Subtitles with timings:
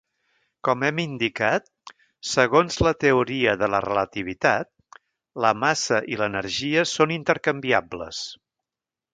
[0.67, 1.67] Com hem indicat,
[2.29, 4.99] segons la teoria de la relativitat,
[5.47, 8.27] la massa i l'energia són intercanviables.